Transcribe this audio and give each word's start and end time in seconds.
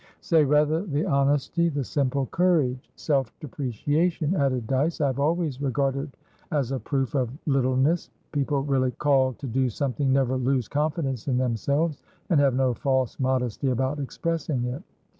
"Say, 0.19 0.43
rather, 0.43 0.81
the 0.83 1.05
honesty, 1.05 1.69
the 1.69 1.83
simple 1.83 2.25
courage. 2.25 2.89
Self 2.95 3.31
depreciation," 3.39 4.35
added 4.35 4.65
Dyce, 4.65 4.99
"I 4.99 5.05
have 5.05 5.19
always 5.19 5.61
regarded 5.61 6.17
as 6.51 6.71
a 6.71 6.79
proof 6.79 7.13
of 7.13 7.29
littleness. 7.45 8.09
People 8.31 8.63
really 8.63 8.89
called 8.93 9.37
to 9.37 9.47
do 9.47 9.69
something 9.69 10.11
never 10.11 10.37
lose 10.37 10.67
confidence 10.67 11.27
in 11.27 11.37
themselves, 11.37 12.01
and 12.31 12.39
have 12.39 12.55
no 12.55 12.73
false 12.73 13.19
modesty 13.19 13.69
about 13.69 13.99
expressing 13.99 14.63
it." 14.65 14.81